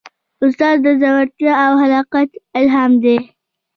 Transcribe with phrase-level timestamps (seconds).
[0.43, 3.17] استاد د زړورتیا او خلاقیت الهام دی.